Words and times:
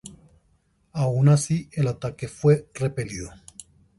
Aun 0.93 1.29
así, 1.29 1.69
el 1.73 1.85
ataque 1.87 2.27
fue 2.27 2.67
repelido. 2.73 3.29